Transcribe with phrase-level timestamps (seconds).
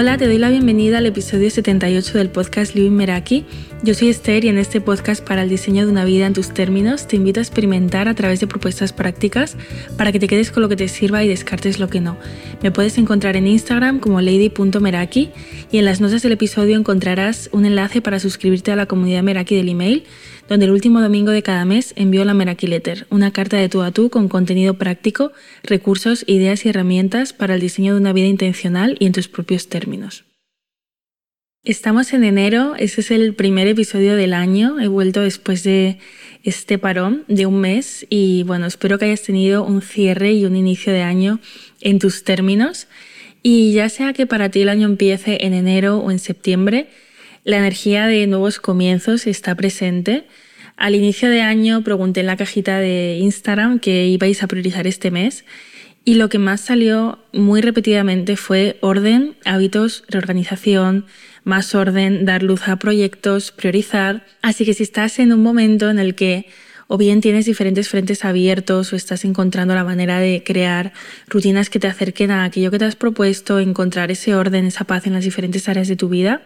[0.00, 3.44] Hola, te doy la bienvenida al episodio 78 del podcast Living Meraki.
[3.82, 6.54] Yo soy Esther y en este podcast para el diseño de una vida en tus
[6.54, 9.56] términos te invito a experimentar a través de propuestas prácticas
[9.96, 12.16] para que te quedes con lo que te sirva y descartes lo que no.
[12.62, 15.30] Me puedes encontrar en Instagram como lady.meraki
[15.72, 19.56] y en las notas del episodio encontrarás un enlace para suscribirte a la comunidad Meraki
[19.56, 20.04] del email
[20.48, 23.82] donde el último domingo de cada mes envío la Meraki Letter, una carta de tú
[23.82, 28.26] a tú con contenido práctico, recursos, ideas y herramientas para el diseño de una vida
[28.26, 30.24] intencional y en tus propios términos.
[31.64, 35.98] Estamos en enero, ese es el primer episodio del año, he vuelto después de
[36.42, 40.56] este parón de un mes y bueno, espero que hayas tenido un cierre y un
[40.56, 41.40] inicio de año
[41.80, 42.86] en tus términos
[43.42, 46.88] y ya sea que para ti el año empiece en enero o en septiembre,
[47.48, 50.26] la energía de nuevos comienzos está presente.
[50.76, 55.10] Al inicio de año pregunté en la cajita de Instagram qué ibais a priorizar este
[55.10, 55.46] mes
[56.04, 61.06] y lo que más salió muy repetidamente fue orden, hábitos, reorganización,
[61.42, 64.26] más orden, dar luz a proyectos, priorizar.
[64.42, 66.44] Así que si estás en un momento en el que
[66.86, 70.92] o bien tienes diferentes frentes abiertos o estás encontrando la manera de crear
[71.28, 75.06] rutinas que te acerquen a aquello que te has propuesto, encontrar ese orden, esa paz
[75.06, 76.42] en las diferentes áreas de tu vida,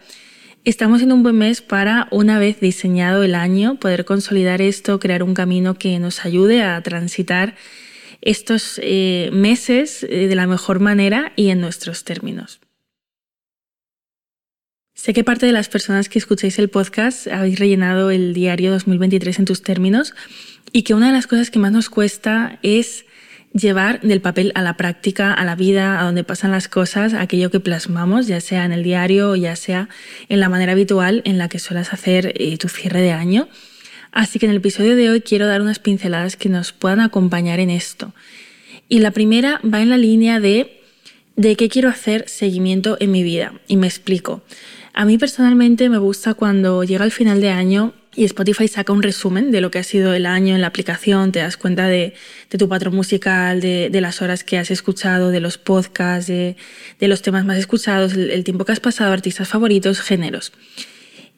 [0.65, 5.25] Estamos en un buen mes para, una vez diseñado el año, poder consolidar esto, crear
[5.25, 7.57] un camino que nos ayude a transitar
[8.21, 12.61] estos eh, meses eh, de la mejor manera y en nuestros términos.
[14.95, 19.41] Sé que parte de las personas que escucháis el podcast habéis rellenado el diario 2023
[19.41, 20.15] en tus términos
[20.71, 23.05] y que una de las cosas que más nos cuesta es
[23.53, 27.51] llevar del papel a la práctica, a la vida, a donde pasan las cosas, aquello
[27.51, 29.89] que plasmamos, ya sea en el diario o ya sea
[30.29, 33.49] en la manera habitual en la que sueles hacer eh, tu cierre de año.
[34.11, 37.61] Así que en el episodio de hoy quiero dar unas pinceladas que nos puedan acompañar
[37.61, 38.13] en esto.
[38.89, 40.83] Y la primera va en la línea de
[41.37, 43.55] de qué quiero hacer seguimiento en mi vida.
[43.67, 44.43] Y me explico.
[44.93, 49.03] A mí personalmente me gusta cuando llega el final de año y Spotify saca un
[49.03, 52.15] resumen de lo que ha sido el año en la aplicación, te das cuenta de,
[52.59, 56.57] tu patrón musical, de, las horas que has escuchado, de los podcasts, de,
[57.01, 60.53] los temas más escuchados, el, tiempo que has pasado, artistas favoritos, géneros.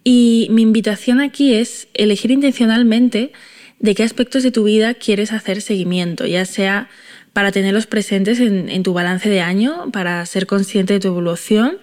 [0.02, 3.32] Y mi invitación aquí es elegir intencionalmente
[3.78, 6.88] de qué aspectos de tu vida quieres hacer seguimiento, ya sea
[7.32, 11.78] para tenerlos presentes en, tu balance de año, para ser consciente de tu evolución,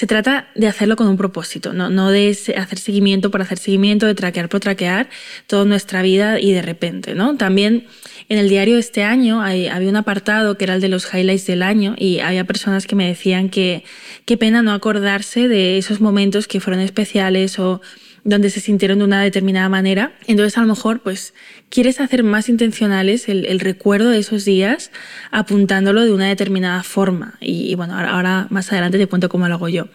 [0.00, 4.14] se trata de hacerlo con un propósito, no, de hacer seguimiento por hacer seguimiento, de
[4.14, 5.10] traquear por traquear
[5.46, 7.14] toda nuestra vida y de repente.
[7.14, 7.36] ¿no?
[7.36, 7.84] También
[8.30, 11.46] en el diario de este año había un apartado que era el de los highlights
[11.46, 13.84] del año y había personas que me decían que
[14.24, 17.82] qué pena no acordarse de esos momentos que fueron especiales o
[18.24, 20.12] donde se sintieron de una determinada manera.
[20.26, 21.34] Entonces a lo mejor pues
[21.68, 24.90] quieres hacer más intencionales el, recuerdo de esos días
[25.30, 27.34] apuntándolo de una determinada forma.
[27.40, 29.88] Y, bueno, ahora, más adelante te cuento cómo lo hago yo.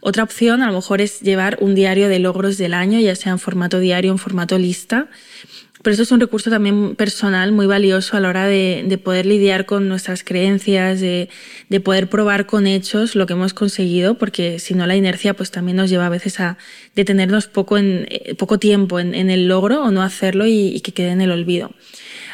[0.00, 3.32] Otra opción a lo mejor es llevar un diario de logros del año, ya sea
[3.32, 5.08] en formato diario o en formato lista,
[5.84, 9.66] pero eso es un recurso también personal muy valioso a la hora de, poder lidiar
[9.66, 11.28] con nuestras creencias, de,
[11.84, 15.76] poder probar con hechos lo que hemos conseguido, porque si no la inercia pues también
[15.76, 16.56] nos lleva a veces a
[16.94, 20.92] detenernos poco, en, eh, poco tiempo en, el logro o no hacerlo y, y que
[20.92, 21.70] quede en el olvido.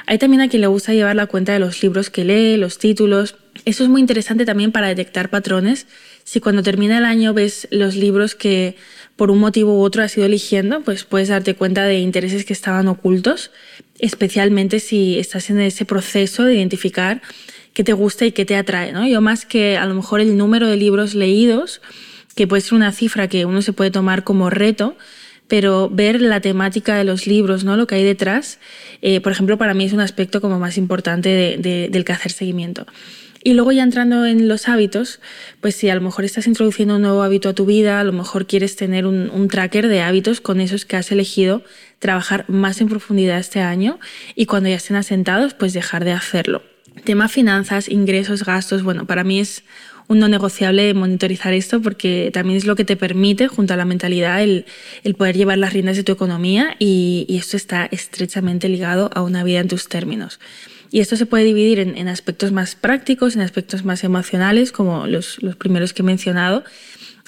[0.07, 2.79] Hay también a quien le gusta llevar la cuenta de los libros que lee, los
[2.79, 3.35] títulos.
[3.65, 5.89] Eso es muy interesante también para detectar patrones.
[6.23, 8.77] Si cuando termina el año ves los libros que
[9.21, 12.55] por un motivo u otro has ido eligiendo, pues puedes darte cuenta de intereses que
[12.55, 13.51] estaban ocultos,
[13.99, 17.21] especialmente si estás en ese proceso de identificar
[17.75, 18.93] qué te gusta y qué te atrae.
[18.93, 19.07] ¿no?
[19.07, 21.83] Yo más que a lo mejor el número de libros leídos,
[22.35, 24.97] que puede ser una cifra que uno se puede tomar como reto,
[25.49, 27.77] pero ver la temática de los libros, ¿no?
[27.77, 28.59] lo que hay detrás,
[29.03, 32.87] eh, por ejemplo, para mí es un aspecto como más importante del que hacer seguimiento.
[33.43, 35.19] Y luego ya entrando en los hábitos,
[35.63, 38.13] pues si a lo mejor estás introduciendo un nuevo hábito a tu vida, a lo
[38.13, 41.65] mejor quieres tener un, tracker de hábitos con esos que has elegido,
[41.99, 43.99] trabajar más en profundidad este año
[44.35, 46.63] y cuando ya estén asentados, pues dejar de hacerlo.
[47.05, 49.65] Tema finanzas, ingresos, gastos, bueno, para mí es
[50.07, 53.87] un no negociable monitorizar esto porque también es lo que te permite, junto a la
[53.87, 54.67] mentalidad, el,
[55.17, 59.45] poder llevar las riendas de tu economía y, y esto está estrechamente ligado a una
[59.45, 60.41] vida en tus términos.
[60.93, 65.39] Y esto se puede dividir en, aspectos más prácticos, en aspectos más emocionales, como los,
[65.57, 66.65] primeros que he mencionado.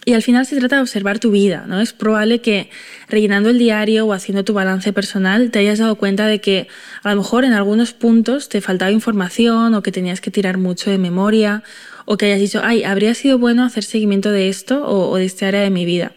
[0.05, 1.81] Y al final se trata de observar tu vida, ¿no?
[1.81, 2.70] Es probable que
[3.09, 6.67] rellenando el diario o haciendo tu balance personal te hayas dado cuenta de que
[7.05, 10.91] a lo mejor en algunos puntos te faltaba información o que tenías que tirar mucho
[10.91, 11.62] de memoria
[12.05, 15.25] o que hayas dicho, ay, habría sido bueno hacer seguimiento de esto o, o de
[15.25, 16.11] este área de mi vida.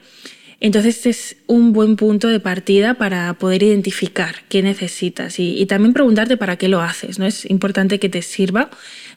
[0.60, 6.38] Entonces es un buen punto de partida para poder identificar qué necesitas y, también preguntarte
[6.38, 7.20] para qué lo haces.
[7.20, 7.26] ¿no?
[7.26, 8.70] Es importante que te sirva.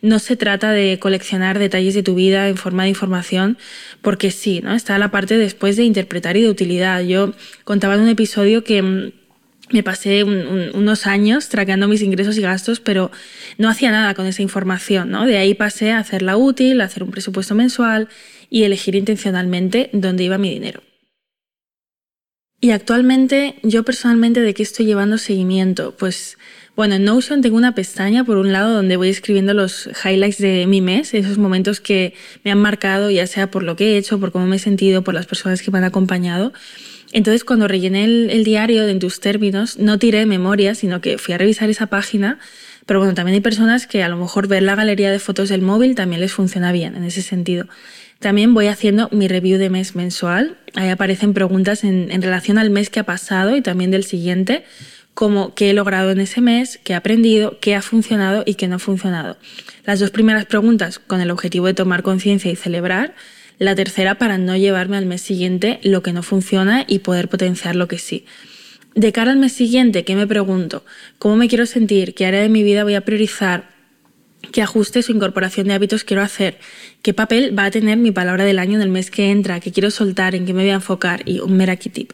[0.02, 3.56] No se trata de coleccionar detalles de tu vida en forma de información,
[4.02, 4.75] porque sí, ¿no?
[4.75, 7.02] está la parte después de interpretar y de utilidad.
[7.02, 9.12] Yo contaba en un episodio que mm,
[9.70, 13.11] me pasé unos años traqueando mis ingresos y gastos, pero
[13.58, 15.11] no hacía nada con esa información.
[15.11, 15.26] ¿no?
[15.26, 18.08] De ahí pasé a hacerla útil, a hacer un presupuesto mensual
[18.50, 20.88] y elegir intencionalmente dónde iba mi dinero.
[22.60, 25.94] Y actualmente, yo personalmente, ¿de qué estoy llevando seguimiento?
[25.96, 26.38] Pues,
[26.75, 30.66] bueno, en Notion tengo una pestaña, por un lado, donde voy escribiendo los highlights de
[30.66, 34.19] mi mes, esos momentos que me han marcado, ya sea por lo que he hecho,
[34.19, 36.52] por cómo me he sentido, por las personas que me han acompañado.
[37.12, 41.38] Entonces, cuando rellené el, diario en tus términos, no tiré memoria, sino que fui a
[41.38, 42.40] revisar esa página.
[42.87, 45.62] Pero bueno, también hay personas que a lo mejor ver la galería de fotos del
[45.62, 47.69] móvil también les funciona bien en ese sentido.
[48.19, 50.56] También voy haciendo mi review de mes mensual.
[50.75, 54.65] Ahí aparecen preguntas en, relación al mes que ha pasado y también del siguiente,
[55.15, 58.67] como qué he logrado en ese mes, qué he aprendido, qué ha funcionado y qué
[58.67, 59.37] no ha funcionado.
[59.85, 63.15] Las dos primeras preguntas con el objetivo de tomar conciencia y celebrar.
[63.59, 67.76] La tercera para no llevarme al mes siguiente lo que no funciona y poder potenciar
[67.76, 68.25] lo que sí.
[68.94, 70.85] De cara al mes siguiente, ¿qué me pregunto?
[71.20, 72.15] ¿Cómo me quiero sentir?
[72.15, 73.78] ¿Qué área de mi vida voy a priorizar?
[74.52, 76.58] Qué ajustes o incorporación de hábitos quiero hacer,
[77.02, 79.73] qué papel va a tener mi palabra del año en el mes que entra, qué
[79.73, 82.12] quiero soltar, en qué me voy a enfocar y un Meraki tip.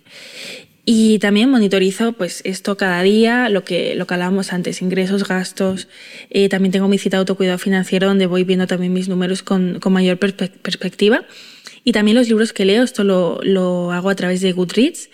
[0.86, 5.88] Y también monitorizo pues esto cada día, lo que, lo que hablábamos antes, ingresos, gastos.
[6.28, 9.80] Eh, también tengo mi cita de autocuidado financiero donde voy viendo también mis números con,
[9.80, 11.24] con mayor perspectiva.
[11.84, 15.08] Y también los libros que leo, esto lo, lo hago a través de Goodreads.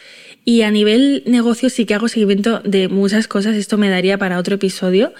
[0.44, 4.38] Y a nivel negocio sí que hago seguimiento de muchas cosas, esto me daría para
[4.38, 5.12] otro episodio.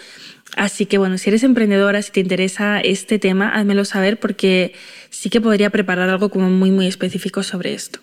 [0.57, 4.75] Así que bueno, si eres emprendedora, si te interesa este tema, házmelo saber porque
[5.11, 8.01] sí que podría preparar algo como muy muy específico sobre esto.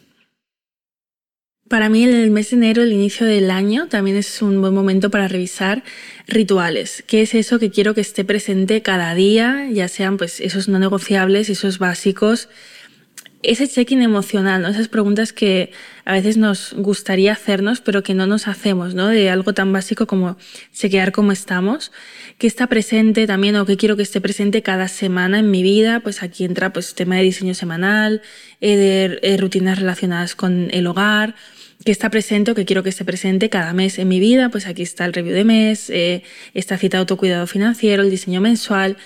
[1.70, 5.10] Para mí el mes de enero, el inicio del año, también es un buen momento
[5.10, 5.84] para revisar
[6.26, 7.04] rituales.
[7.06, 9.68] ¿Qué es eso que quiero que esté presente cada día?
[9.70, 12.48] Ya sean pues esos no negociables, esos básicos,
[13.44, 14.69] ese check-in emocional, ¿no?
[14.69, 15.72] esas preguntas que
[16.06, 19.07] a veces nos gustaría hacernos, pero que no nos hacemos, ¿no?
[19.07, 20.38] de algo tan básico como
[20.80, 21.92] quedar como estamos,
[22.38, 26.00] que está presente también o que quiero que esté presente cada semana en mi vida,
[26.00, 28.22] pues aquí entra pues tema de diseño semanal,
[28.62, 31.36] eh, de eh, rutinas relacionadas con el hogar,
[31.86, 34.66] que está presente o que quiero que esté presente cada mes en mi vida, pues
[34.66, 36.24] aquí está el review de mes, eh,
[36.54, 38.98] esta cita de autocuidado financiero, el diseño mensual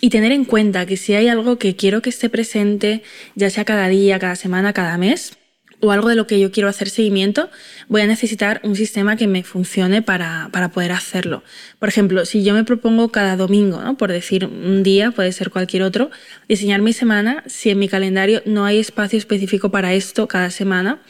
[0.00, 3.02] y tener en cuenta que si hay algo que quiero que esté presente,
[3.34, 5.36] ya sea cada día, cada semana, cada mes,
[5.80, 7.50] o algo de lo que yo quiero hacer seguimiento,
[7.88, 11.42] voy a necesitar un sistema que me funcione para, para poder hacerlo.
[11.78, 15.82] Por ejemplo, si yo me propongo cada domingo, por decir un día, puede ser cualquier
[15.82, 16.10] otro,
[16.48, 21.00] diseñar mi semana, si en mi calendario no hay espacio específico para esto cada semana,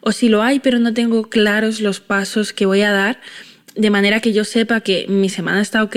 [0.00, 3.20] o si lo hay pero no tengo claros los pasos que voy a dar,
[3.76, 5.96] de manera que yo sepa que mi semana está ok,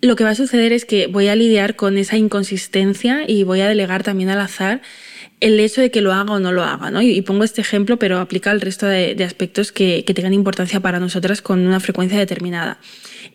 [0.00, 3.60] lo que va a suceder es que voy a lidiar con esa inconsistencia y voy
[3.60, 4.80] a delegar también al azar
[5.40, 6.90] el hecho de que lo haga o no lo haga.
[6.90, 7.02] ¿no?
[7.02, 11.00] Y, pongo este ejemplo, pero aplica al resto de, aspectos que, que, tengan importancia para
[11.00, 12.78] nosotras con una frecuencia determinada.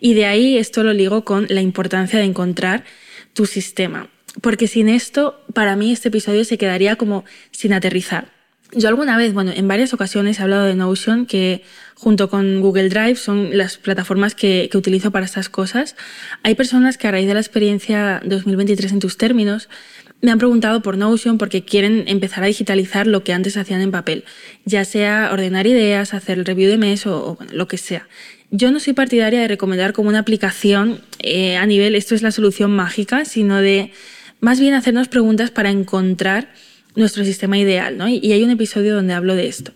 [0.00, 2.84] Y de ahí esto lo ligo con la importancia de encontrar
[3.32, 4.08] tu sistema.
[4.40, 8.35] Porque sin esto, para mí este episodio se quedaría como sin aterrizar.
[8.72, 11.62] Yo alguna vez, bueno, en varias ocasiones he hablado de Notion, que
[11.94, 15.94] junto con Google Drive son las plataformas que, que, utilizo para estas cosas.
[16.42, 19.68] Hay personas que a raíz de la experiencia 2023 en tus términos
[20.20, 23.90] me han preguntado por Notion porque quieren empezar a digitalizar lo que antes hacían en
[23.90, 24.24] papel,
[24.64, 28.08] ya sea ordenar ideas, hacer el review de mes o, lo que sea.
[28.50, 32.30] Yo no soy partidaria de recomendar como una aplicación eh, a nivel esto es la
[32.30, 33.92] solución mágica, sino de
[34.40, 36.52] más bien hacernos preguntas para encontrar
[36.96, 38.08] nuestro sistema ideal, ¿no?
[38.08, 39.72] Y hay un episodio donde hablo de esto.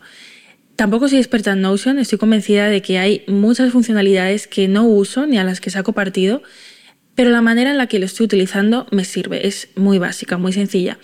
[0.76, 5.26] Tampoco soy experta en Notion, estoy convencida de que hay muchas funcionalidades que no uso
[5.26, 6.42] ni a las que saco partido,
[7.14, 10.54] pero la manera en la que lo estoy utilizando me sirve, es muy básica, muy
[10.54, 10.98] sencilla.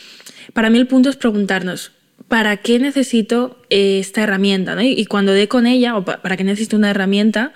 [0.55, 1.93] Para mí el punto es preguntarnos,
[2.27, 4.83] ¿para qué necesito eh, esta herramienta?
[4.83, 7.53] Y, cuando dé con ella, o para qué necesito una herramienta,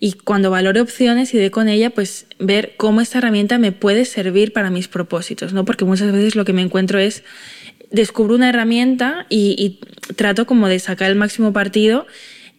[0.00, 4.06] y cuando valore opciones y dé con ella, pues ver cómo esta herramienta me puede
[4.06, 5.64] servir para mis propósitos, ¿no?
[5.64, 7.22] Porque muchas veces lo que me encuentro es
[7.90, 9.80] descubro una herramienta y,
[10.16, 12.06] trato como de sacar el máximo partido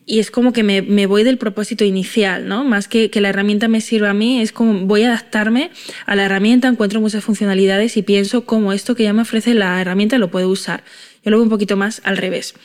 [0.05, 2.63] y es como que me, voy del propósito inicial, ¿no?
[2.63, 5.71] Más que que la herramienta me sirva a mí, es como voy a adaptarme
[6.05, 9.79] a la herramienta, encuentro muchas funcionalidades y pienso cómo esto que ya me ofrece la
[9.79, 10.83] herramienta lo puedo usar.
[11.23, 12.55] Yo lo veo un poquito más al revés.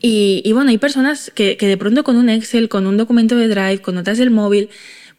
[0.00, 3.48] Y, bueno, hay personas que, que de pronto con un Excel, con un documento de
[3.48, 4.68] Drive, con notas del móvil,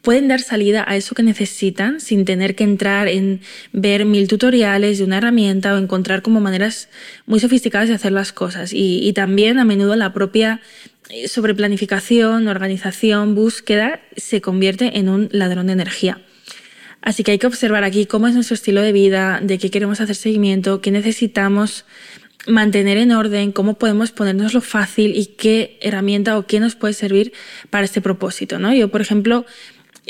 [0.06, 3.40] pueden dar salida a eso que necesitan sin tener que entrar en
[3.72, 6.88] ver mil tutoriales de una herramienta o encontrar como maneras
[7.26, 8.70] muy sofisticadas de hacer las cosas.
[8.72, 10.60] Y, también a menudo la propia
[11.08, 16.20] eh, sobreplanificación, organización, búsqueda se convierte en un ladrón de energía.
[17.02, 20.00] Así que hay que observar aquí cómo es nuestro estilo de vida, de qué queremos
[20.00, 21.84] hacer seguimiento, qué necesitamos
[22.46, 27.32] mantener en orden, cómo podemos ponernos fácil y qué herramienta o qué nos puede servir
[27.70, 28.60] para este propósito.
[28.60, 28.72] ¿no?
[28.72, 29.44] Yo, por ejemplo,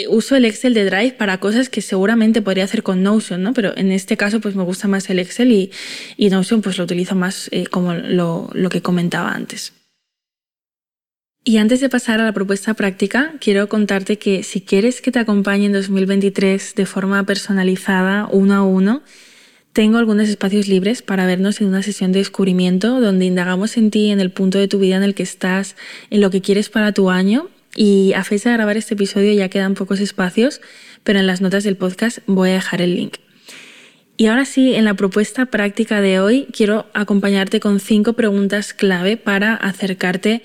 [0.08, 3.54] uso el Excel de Drive para cosas que seguramente podría hacer con Notion, ¿no?
[3.54, 5.70] pero en este caso pues me gusta más el Excel y,
[6.16, 9.72] y Notion pues lo utilizo más eh, como lo, lo que comentaba antes.
[11.48, 15.20] Y antes de pasar a la propuesta práctica, quiero contarte que si quieres que te
[15.20, 19.02] acompañe en 2023 de forma personalizada, uno a uno,
[19.72, 24.10] tengo algunos espacios libres para vernos en una sesión de descubrimiento donde indagamos en ti,
[24.10, 25.76] en el punto de tu vida en el que estás,
[26.10, 27.48] en lo que quieres para tu año.
[27.76, 30.62] Y a fecha de grabar este episodio ya quedan pocos espacios,
[31.04, 33.16] pero en las notas del podcast voy a dejar el link.
[34.16, 39.18] Y ahora sí, en la propuesta práctica de hoy quiero acompañarte con cinco preguntas clave
[39.18, 40.42] para acercarte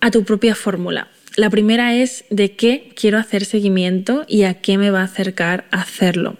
[0.00, 1.08] a tu propia fórmula.
[1.36, 5.66] La primera es de qué quiero hacer seguimiento y a qué me va a acercar
[5.70, 6.38] a hacerlo.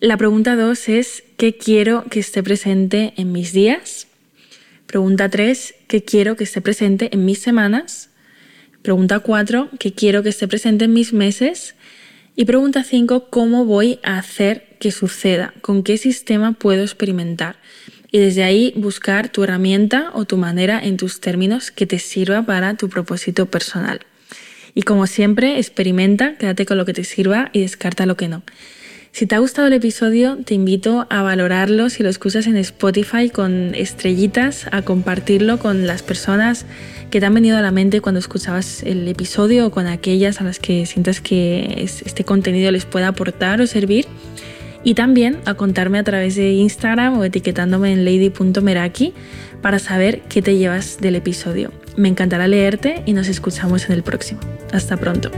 [0.00, 4.08] La pregunta dos es qué quiero que esté presente en mis días.
[4.86, 8.10] Pregunta tres, ¿qué quiero que esté presente en mis semanas?
[8.86, 11.74] Pregunta cuatro, ¿qué quiero que esté presente en mis meses?
[12.36, 15.54] Y pregunta cinco, ¿cómo voy a hacer que suceda?
[15.60, 17.56] ¿Con qué sistema puedo experimentar?
[18.12, 22.46] y desde ahí buscar tu herramienta o tu manera en tus términos que te sirva
[22.46, 24.06] para tu propósito personal.
[24.72, 28.44] Y como siempre, experimenta, quédate con lo que te sirva y descarta lo que no.
[29.16, 33.30] Si te ha gustado el episodio, te invito a valorarlo si lo escuchas en Spotify
[33.30, 36.66] con estrellitas, a compartirlo con las personas
[37.10, 40.44] que te han venido a la mente cuando escuchabas el episodio o con aquellas a
[40.44, 44.04] las que sientas que este contenido les pueda aportar o servir
[44.84, 49.14] y también a contarme a través de Instagram o etiquetándome en lady.meraki
[49.62, 51.72] para saber qué te llevas del episodio.
[51.96, 54.40] Me encantará leerte y nos escuchamos en el próximo.
[54.74, 55.30] Hasta pronto.